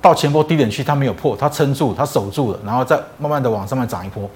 [0.00, 4.26] 到前波低点区它没有破，它撑住，它守住了，然后再慢慢的往上面涨一波。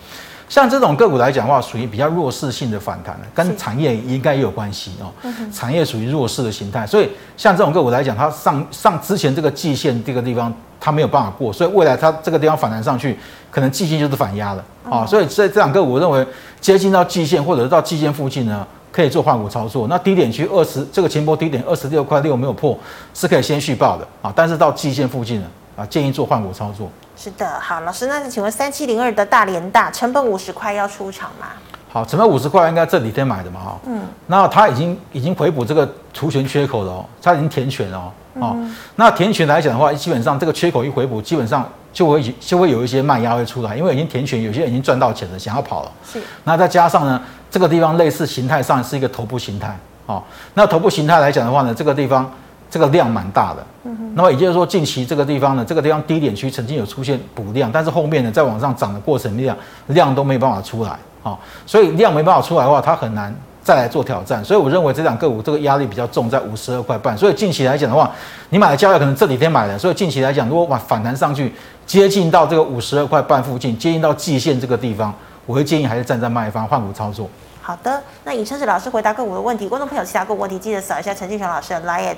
[0.51, 5.07] 像这种个股来讲的话，属于比较弱势性的反弹，跟产业应该也有关系哦。
[5.53, 13.17] 产业属于弱势的形态，所以像这种个股来讲，它上上之前这个季线这个地方它没有办法过，所以未来它这个地方反弹上去，
[13.49, 15.07] 可能季线就是反压了啊。
[15.07, 16.27] 所以在这两个股，我认为
[16.61, 19.87] 接近到季线或者是到季线附近呢，可以做换股操作。
[19.87, 22.77] 那低点区二十这个前波低点二十六块六没有破，
[23.15, 24.33] 是可以先续报的啊。
[24.35, 26.91] 但是到季线附近呢，啊，建议做换股操作。
[27.23, 31.49] 是的，好，老师，那请问三七零二的大连大成本五十块要出场吗？
[31.93, 50.23] 好，成本五十块应该这几天买的嘛，哈，嗯，那它已经已经回补这个除权缺口了哦，它已经填权了哦，哦，嗯、那填权来讲的话，基本上这个缺口一回补，基本上就会就会有一些卖压会出来，因为已经填权，有些人已经赚到钱了，想要跑了，是，那再加上呢，这个地方类似形态上是一个头部形态，哦，
[50.55, 52.33] 那头部形态来讲的话呢，这个地方。
[52.71, 53.67] 这个量蛮大的，
[54.15, 59.57] 那么也就是说，近期这个地方呢，这个地方低点区曾经有出现补量，但是后面呢，在往上涨的过程量
[59.89, 60.91] 量都没办法出来
[61.25, 64.45] 啊，所以量没办法出来的话，它很难再来做挑战。
[64.45, 67.19] 所以我认为这两个股这个压力比较重，在五十二块半。
[67.19, 68.09] 所以近期来讲的话，
[68.51, 71.53] 你买的价位可能这几天买的，所以近期来讲，如果往反弹上去，
[71.85, 75.13] 接近到这个五十二块半附近，接近到季线这个地方，
[75.45, 77.29] 我会建议还是站在卖方换股操作。
[77.63, 82.17] 好的，那以上是老师回答个股的问题，观众朋友其他个股问题记得扫一下陈俊雄老师的 LINE。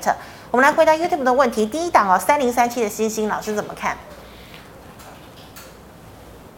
[0.52, 3.96] 我们来回答 YouTube 的问题，第一档哦，三零三七的星星老师怎么看？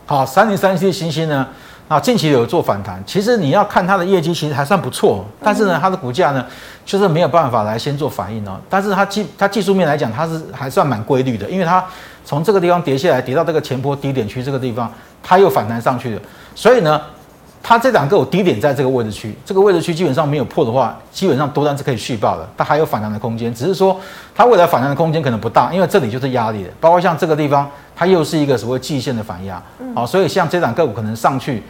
[0.05, 1.47] 好，三零三七的星星呢，
[1.87, 6.45] 啊，近期有做反弹，其实你要看它的业绩，其实还算不错，但是呢，它的股价呢，
[6.85, 8.61] 就是没有办法来先做反应哦。
[8.69, 11.87] 但是它技它技术面来讲，它是还算蛮规律的，因为它
[12.25, 16.23] 从这个地方跌下来，跌到这个前波低点区这个地方，它又反弹上去了，
[16.57, 17.01] 所以呢。
[17.67, 23.99] 它这两个有低点在这个位置区，这个位置区基本上没有破的话，基本上多单是可以续报的，它还有反弹的空间，只是说
[24.35, 29.63] 它未来反弹的空间可能不大，因为这里就是压力的，包括像这个地方，它又是一个所谓季线的反压，
[29.95, 31.63] 好，所以像这两个股可能上去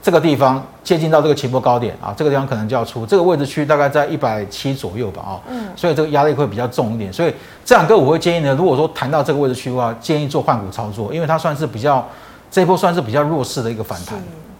[0.00, 7.34] 这个地方接近到这个前波高点啊，这个地方可能就要出，这个位置区大概在一百七左右吧，啊，嗯，所以这个压力会比较重一点，所以
[7.66, 12.02] 这两个我会建议呢，如果说谈到这个位置区的话，建议做换股操作，因为它算是比较
[12.50, 14.18] 这一波算是比较弱势的一个反弹，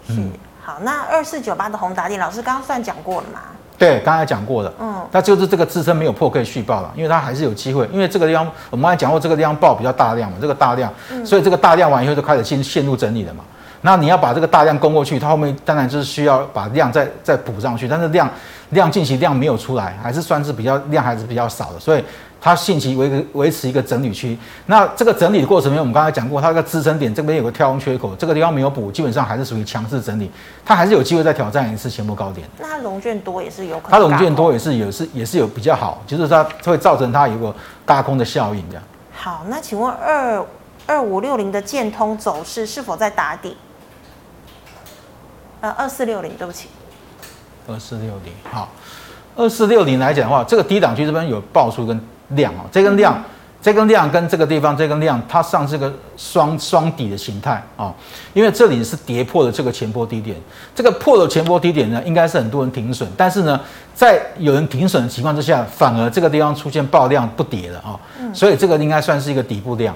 [0.09, 0.31] 嗯。
[0.67, 3.41] 好，那二四九八的宏达电老师刚刚算讲过了嘛？
[3.77, 4.73] 对，刚才讲过了。
[4.81, 7.87] 嗯，那就是这个支撑没有破可以续报了，因为它还是有机会。
[7.93, 10.91] 因为这个地方我们刚才讲过，这个地方爆比较大量嘛，这个大量，
[11.23, 13.45] 所以这个大量完以后就开始进陷入整理了嘛。
[13.83, 18.27] 那你要把这个大量攻过去，它后面当然就是需要把量再再补上去，但是量
[18.71, 22.03] 量近期量没有出来，还是算是比较量还是比较少的，所以。
[22.45, 30.31] 它信息维维持一个整理区，那这个整理的过程中，我们刚才讲过，它这个支撑点这边有个跳空缺口，这个地方没有补，基本上还是属于强势整理，
[30.63, 32.47] 它还是有机会再挑战一次前波高点。
[32.59, 37.55] 那它融券多也是有可能，它融券多也是有是也是有比较好，就是它会造成它有个
[37.87, 38.85] 大空的效应这样。
[39.15, 40.45] 好，那请问二
[40.85, 43.57] 二五六零的建通走势是否在打底？
[45.63, 46.69] 呃，二四六零，对不起，
[47.67, 48.69] 二四六零，好，
[49.35, 51.99] 二四六零来讲的话，这个低档区这边有爆出跟。
[52.29, 53.23] 量啊，这根量，
[53.61, 57.93] 这根量跟这个地方这根量，它上是个双双底的形态啊，
[58.33, 60.37] 因为这里是跌破了这个前波低点，
[60.75, 63.59] 这个破了前波低点呢，应该是很多人停损，但是呢，
[63.95, 67.99] 在有人停损的情况之下，反而这个地方出现爆量不跌了啊，
[68.35, 69.95] 所以这个应该算是一个底部量。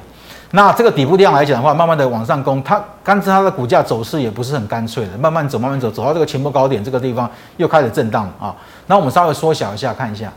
[0.53, 8.57] 那这个底部量来讲的话，慢慢的往上攻，它刚才它的股价走势也不是很干脆的，慢慢走，慢慢走，走到这个前波高点这个地方又开始震荡了啊。
[8.87, 10.33] 那我们稍微缩小一下看一下。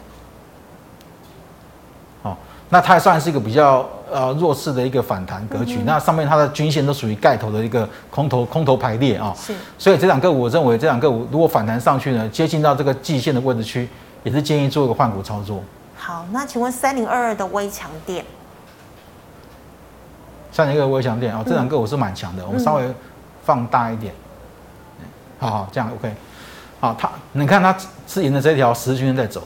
[2.74, 13.90] 那它还算是一个比较呃弱势的一个反弹格局，嗯、那上面它的均线都属于盖头的一个空头空头排列啊，是，所以这两个我认为这两个如果反弹上去呢，接近到这个季线的位置区，
[14.24, 15.62] 也是建议做一个换股操作。
[15.98, 18.24] 好，那请问三零二二的微强电，
[20.54, 22.94] 三零二微强电啊，这两个我是蛮强的，我们稍微
[23.44, 24.14] 放大一点，
[25.40, 26.14] 好好这样 OK，
[26.80, 27.76] 好，它你看它
[28.08, 29.44] 是沿着这条十日均线在走。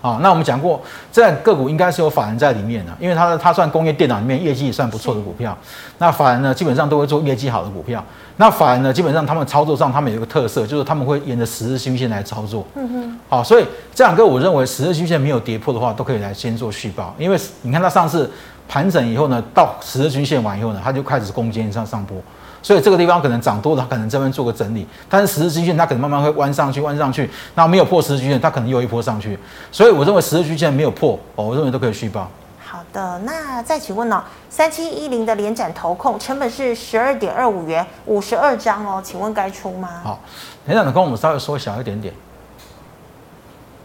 [0.00, 0.80] 啊，那我们讲过，
[1.12, 5.56] 这个股应该是有法人在里面的，因为它它算工业电脑里面业绩也算不错的股票。
[5.98, 8.02] 那法人呢，基本上都会做业绩好的股票。
[8.36, 12.64] 那法人呢，基本上他们操作上，他们有一个特色，就是他们会沿着十日均线来操作。
[12.76, 13.18] 嗯哼。
[13.28, 18.30] 好，所以这两个我认为十日均线没有跌破的话，都可以来先做续报，因为你看它上次
[18.68, 22.16] 盘整以后呢，到十日均线完以后呢，它就开始攻坚上上波。
[22.62, 29.38] 所以这个地方可能涨多了，它可能这边做个整理，但是十日均线它可能慢慢会弯上去，弯上去，那没有破十日均线，它可能又一波上去。
[29.70, 32.28] 所以我认为十日均线没有破，哦，我认为都可以续报。
[32.58, 34.22] 好的，那再请问呢、哦？
[34.50, 39.88] 三七一零的连展投控成本是十二点二五元，五十二张哦，请问该出吗？
[40.02, 40.20] 好，
[40.66, 42.12] 连展投控我们稍微缩小一点点。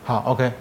[0.03, 0.51] 好，OK，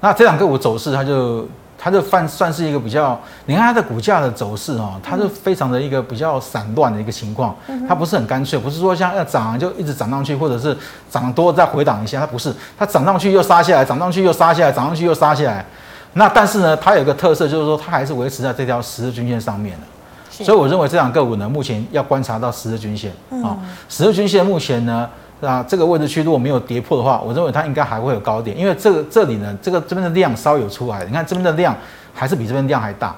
[0.00, 1.46] 那这两个股走势它就。
[1.84, 7.52] 它就算算是一个比较，你看它的股价的走势哦，它是非常的一个比较散乱的一个情况，
[7.88, 10.76] 它不是很干脆，不是说像要涨就一直涨上去，或者是
[11.10, 15.66] 涨多再回档一下，它不是，它涨上去又杀下来，涨上去又杀下来，涨上去又杀下来。
[16.12, 25.10] 那但是呢，它有一个特色就是说，它还是维持在这条十日均线上面的，所以我认为这两个股呢，目前要观察到十日均线啊，十日均线目前呢。
[25.48, 31.76] 啊，这个位置区如果没有跌破的话，我认为它应该还会有高点，因为这个这里呢，这个这边的量稍有出来，你看这边的量
[32.14, 33.12] 还是比这边量还大，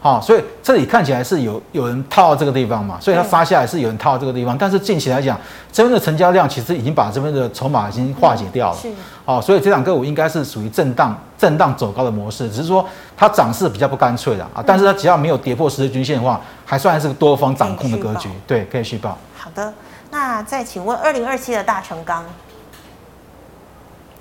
[0.00, 5.38] 好，所以这里看起来是有有人套到这个地方嘛，所以它杀下来是有人套到这个地方，但是近期来讲，
[5.70, 8.88] 这边的成交量其实已经把这边的筹码已经化解掉了，是，
[9.26, 12.82] 好，所以这两个股应该是属于震荡震荡走高的模式，只是说
[13.16, 19.18] 它涨势比较不干脆的啊，但是它只要没有跌破十日均线的话，还算是个多方掌控的格局，对，可以续报。
[19.36, 19.72] 好的。
[20.16, 22.24] 那再请问，二零二七的大成钢，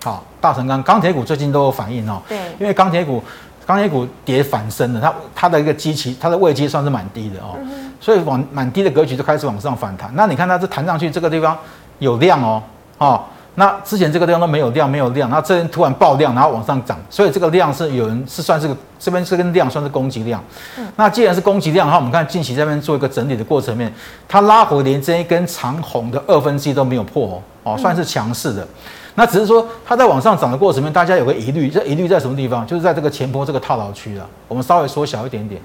[0.03, 2.21] 好，大成钢钢铁股最近都有反应哦。
[2.27, 3.23] 对，因为钢铁股
[3.65, 10.11] 钢铁股跌反升了，它它的一个基期，它的位阶算是蛮低的哦，嗯、所以往蛮低的格局就开始往上反弹。
[10.15, 11.57] 那你看它这弹上去这个地方
[11.99, 12.61] 有量哦，
[12.97, 13.23] 哦。
[13.57, 20.43] 那之前这个地方都没有量，没有量，那这边突然爆量，然后往上涨，所以这个量是有人是算是个这边这根量算是攻击量。
[20.77, 23.93] 嗯，那既然是攻击量的话，我们看近期这边做一个整理的过程面，
[24.27, 28.67] 它拉回连这一根长红的二分之一都没有破哦，哦，算是强势的。
[29.15, 32.67] 那只是说它在往上涨的过程面，大家有个疑虑，这疑虑在什么地方？
[32.67, 34.27] 就是在这个前坡这个套牢区了。
[34.49, 35.61] 我们稍微缩小一点点。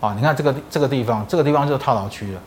[0.00, 2.40] 啊，你看这个这个地方，这个地方就是套牢区了。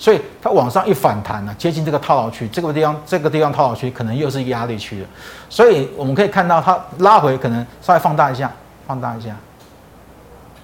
[0.00, 5.06] 所以它往上一反弹呢，接近这个套牢区，这个地方这个地方套牢区可能又是一个压力区了。
[5.50, 8.50] 所以我们可以看到它拉回，可能稍微放大一下，
[8.86, 9.36] 放大一下。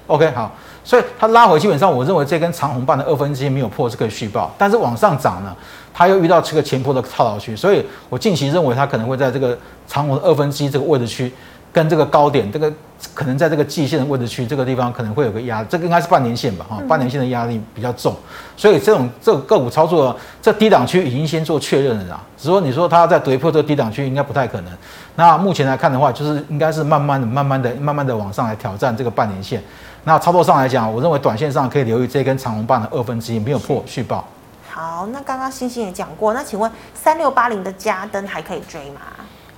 [0.07, 0.51] OK，好，
[0.83, 4.51] 所以它拉回基本上，我认为这根长红棒的二分之一没有破，是可以续报。
[4.57, 5.55] 但是往上涨呢，
[5.92, 11.31] 它又遇到这个前坡的套牢区，所以我近期认为它可能会在这个长红的二分之一这个位置区。
[11.77, 12.73] 跟这个高点，这个
[13.12, 18.17] 可能在这个季线的位置区，这个地方可能会有个压，这个应该是半年线吧，哈，半年线的压力比较重，
[18.57, 22.19] 所以这种这个个股操作，这低档区已经先做确认了啦。
[22.39, 24.73] 只是说你说它要再跌破这个低档区，应该不太可能。
[25.17, 29.62] 那目前来看的话，就是应该是慢慢的、慢慢的、慢慢的往上来挑战这个半年线。
[30.05, 34.27] 那操作上来讲，我认为短线上可以留意这根长红棒的二分之一没有破续报。
[34.71, 39.03] 好，那刚刚星星也讲过，那请问三六八零的加灯还可以追吗？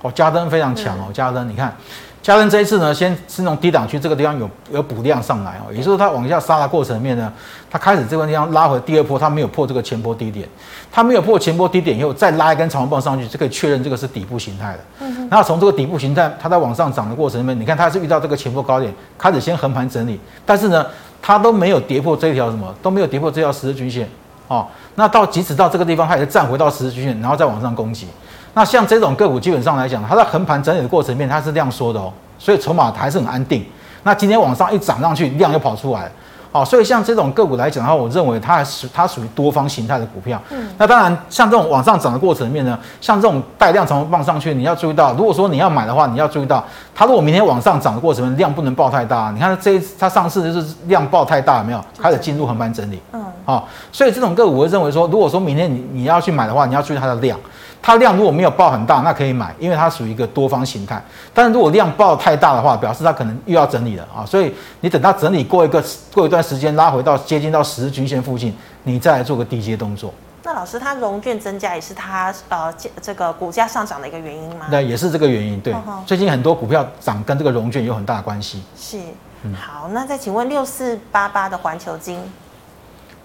[0.01, 1.73] 哦，加灯非常强哦，加灯你看。
[2.21, 7.31] 嘉登这一次呢，先是从低档区这个地方有有补量上来哦，也就是说它往下杀的过程里面呢，
[7.71, 10.47] 它开始这个地方拉回第二波，它没有破这个前波低点，
[10.91, 14.79] 它没有破前波低点以后再拉一根长红棒上去，就可以确认这个是底部形态的。
[14.99, 15.27] 嗯哼。
[15.31, 20.85] 然后从这个底部形态，它在往上涨的过程里面，你看它是遇到这个前波高点，开始先横盘整理，但是呢，
[21.21, 24.07] 它都没有跌破这一条什么，都没有跌破这条十日均线
[24.49, 24.67] 哦。
[24.95, 28.07] 那到即使到这个地方，它也是站回到十日均线，然后再往上攻击。
[28.53, 33.65] 那像这种个股，基本上来讲，它在横盘整理的过程面，它是量缩的哦，所以筹码还是很安定。
[34.03, 36.09] 那今天往上一涨上去，量又跑出来，
[36.51, 40.41] 好，所以像这种个股来讲的话，我认为它还属它属于多方形态的股票。
[40.49, 46.63] 嗯，那当然，像这种往上涨的过程里面呢，像这种带量从放上去，你要注意到，如果说你要买的话，你要注意到，
[46.95, 49.31] 它如果明天往上涨的过程面，量不能爆太大。
[49.31, 52.99] 你看这一它上次就是量爆太大，有没有开始进入横盘整理？
[53.11, 57.37] 嗯，好，所以这种个股我会认为说，如果说明天你你要去买的话，你要注意它的量。
[57.81, 61.01] 它量如果没有爆很大，那可以买，因为它属于一个多方形态。
[61.33, 64.25] 但是如果量爆太大的话，表示它可能又要整理了啊。
[64.25, 70.13] 所以你等它整理过一个过一段时间，拉回到接近到十日均线附近，你再来做个低阶动作。
[70.43, 74.67] 那老师，它融券增加也是它呃这个股价上涨的一个原因吗？
[74.69, 75.59] 对，也是这个原因。
[75.61, 75.73] 对，
[76.05, 78.63] 最近很多股票涨跟这个融券有很大的关系。
[78.75, 78.97] 是，
[79.43, 82.19] 嗯、好，那再请问六四八八的环球金，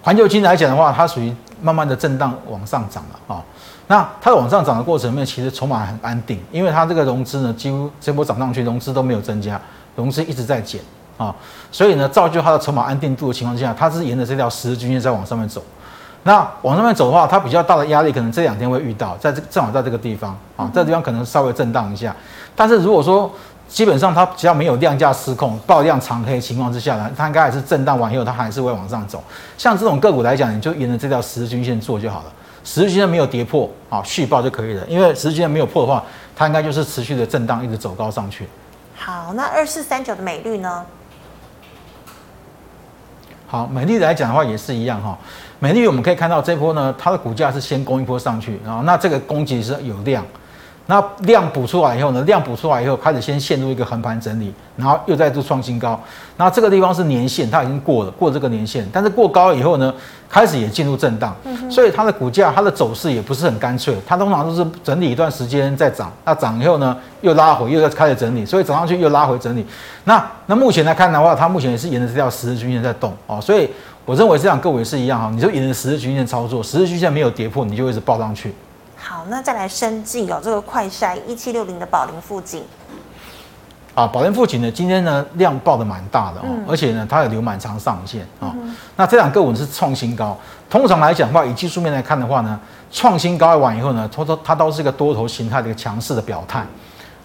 [0.01, 3.43] 环球金来讲的话，它属于慢慢的震荡往上涨了啊。
[3.87, 9.61] 那它往上涨的过程里面，其实筹码很安定，因为它这个融资呢，几乎这波涨上去，融资都没有增加，
[9.95, 10.81] 融资一直在减，
[11.17, 11.35] 啊，
[11.71, 15.61] 所以呢，造就它的筹码安定度的情况之下，它是沿着这条十日均线在往上面走。
[16.23, 22.15] 那往上面走的话，它比较大的压力可能这两天会遇到，在这正好在这个地方啊，这个地方可能稍微震荡一下。
[22.55, 23.31] 但是如果说
[23.67, 29.23] 基本上它只要没有量价失控、爆量长黑情况之下呢，它应该还是震荡完以后，它还是会往上走。
[29.59, 32.25] 像这种个股来讲，你就沿着这条十日均线做就好了。
[32.65, 34.85] 十日均线没有跌破啊，续报就可以了。
[34.87, 36.03] 因为十日均线没有破的话，
[36.35, 38.45] 它应该就是持续的震荡，一直走高上去。
[38.95, 40.85] 好，那二四三九的美绿呢？
[43.47, 45.17] 好，美丽来讲的话也是一样哈。
[45.59, 50.25] 美丽我们可以看到这波呢，它的股价是先攻一波上去，然后那这个攻击是有量。
[50.87, 55.99] 那量补出来以后呢，量补出来以后开始先陷入一个横盘整理，然后又再度创新高。
[56.37, 59.91] 那这个地方是年线，它已经过了，过了这个年线，但是过高以后呢，
[60.29, 61.35] 开始也进入震荡。
[61.71, 69.65] 所以它的股价，它的走势也不是很干脆，它通常都是整理一段时间再涨，那涨以后呢又拉回，又要开始整理，所以涨上去又拉回整理。
[70.03, 73.67] 那那目前来看的话，它目前也是沿着这条十日均线在动哦，所以
[74.05, 78.53] 我认为这样各位是一样哈，你就沿着十日均线操作，十日均线没有跌破，你就一直抱上去。
[79.25, 82.63] 好，那再来生技哦，这个快筛一七六零的宝林附近
[83.95, 88.53] 啊，宝林附近呢，今天呢量爆的蛮大的哦，嗯、而且呢它也留满长上影线啊。
[88.53, 90.37] 嗯、那这两个股是创新高，
[90.69, 92.59] 通常来讲的话，以技术面来看的话呢，
[92.91, 96.63] 创新高完以后呢，它都它都是一个多头形态的一个强势的表态。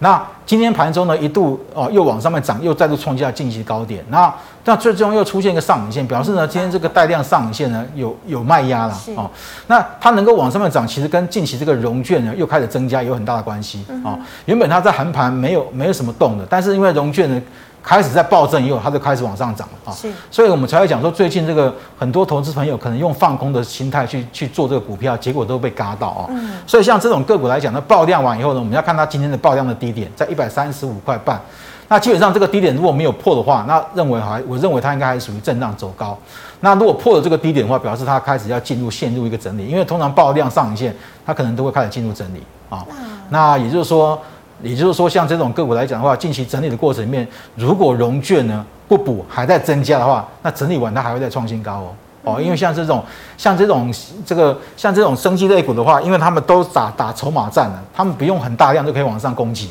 [0.01, 4.05] 那今天盘中呢一度哦又往上面涨，又再度创下近期高点。
[4.09, 4.35] 那
[4.65, 9.31] 那最终又出现一个上影线，表示呢今天这个带量上影线呢有有卖压了哦。
[9.69, 14.19] 那它能够往上面涨，其实跟近期这个融券呢又开始增加有很大的关系啊。
[14.47, 17.41] 原本它在横盘没有没有什么动的，但是因为融券呢。
[17.83, 26.26] 开始在暴震以后，它就开始往上涨了啊，是，所以我们才会讲说，最近这个很多投资朋友可能用放空的心态去去做这个股票，结果都被嘎到啊。
[26.28, 31.41] 嗯，所以像这种个股来讲，那爆量完以后呢，我们要看它今天的爆量的低点在一百三十五块半，
[31.89, 36.16] 那基本上这个低点如果没有破的话，那认为还我认为它应该还是属于震荡走高。
[36.61, 42.85] 那如果破了这个低点的话，表示它开始要进入陷入一个整理，因为通常爆量上影线，它可能都会开始进入整理啊。
[43.31, 44.20] 那也就是说。
[44.63, 53.03] 也就是说，像这种个股来讲的话，近期整理的过程里面，如果融券呢不补还在增加的话，那整理完它还会再创新高哦哦，因为像这种
[53.39, 53.91] 像这种
[54.27, 59.71] 这个像这种生技类股的话，因为他们都打打筹码战了，他们不用很大量就可以往上攻击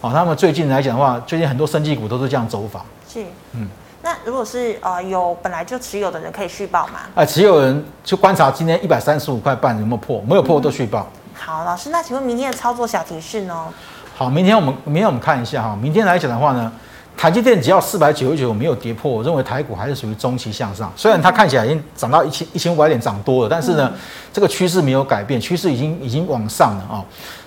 [0.00, 0.10] 哦。
[0.12, 2.84] 他们最近来讲的话，最近很多生技股都是这样走法。
[3.08, 3.24] 是，
[3.54, 3.66] 嗯，
[4.02, 7.00] 那如果是呃有本来就持有的人可以续报吗？
[7.16, 11.04] 哎、呃，持有人去观察今天一百三十五块半有没有破，没有破都续报。
[11.14, 13.66] 嗯、好，老师，那请问明天的操作小提示呢？
[14.18, 16.72] 好，明天我们明天我们看一下哈，明天来讲的话呢，
[17.16, 20.92] 台积电只要四百九十九没有跌破，我认为台股还是属于中期向上。
[20.96, 23.92] 虽然它看起来已经涨到一千一千五百点涨多了，但是呢，
[24.32, 26.98] 这个趋势没有改变，趋势已经已经往上了啊。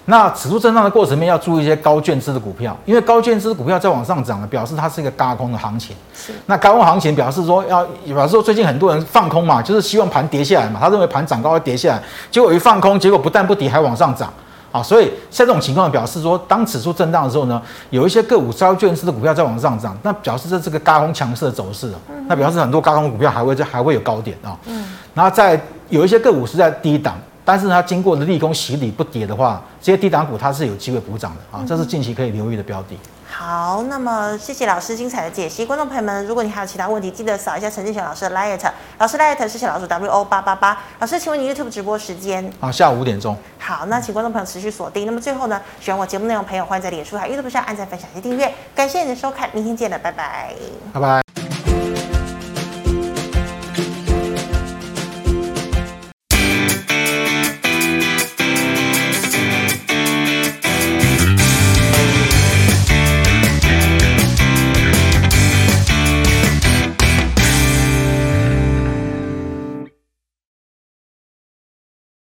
[0.05, 5.93] 那指数震荡的过程里面要注意一些高券资的股票，因为高券资股票在往上涨了，表示它是一个高空的行情。
[6.15, 6.31] 是。
[6.45, 12.01] 那高空行情表示说要表示说最近很多人放空嘛，就是希望盘跌下来嘛，他认为盘涨高会跌下来，
[12.31, 14.31] 结果一放空，结果不但不跌还往上涨。
[14.71, 21.91] 啊，所以像这种情况表示说，当指数震荡的时候呢，有一些个股高券式的股票在往上涨，那表示这是个高空强势的走势，
[22.27, 24.57] 那表示很多高空股票还会在还会有高点啊。
[24.67, 24.85] 嗯。
[25.13, 32.97] 然后在有一些个股是在低档，但是它经过了利空洗礼不跌的话，这些低档股它是有机会补涨的啊，这是近期可以留意的标的。
[33.33, 38.59] 好，那么谢谢老师精彩的解析，观众朋友们，如果你还有其他问题，记得扫一下陈志雄老师的 liet，
[38.99, 42.51] 老师 liet 是小老鼠 W O 八八八，老师，请问你 YouTube 直播时间？
[42.59, 43.35] 啊，下午五点钟。
[43.57, 45.05] 好，那请观众朋友持续锁定。
[45.05, 48.53] 那么最后呢，喜欢我节目内容朋友，欢迎在脸书还有 YouTube 上按赞、分享及订阅。
[48.75, 50.53] 感谢你的收看，明天见了，拜拜。
[50.93, 51.30] 拜拜。